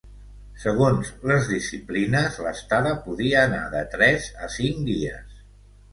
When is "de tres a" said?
3.77-4.51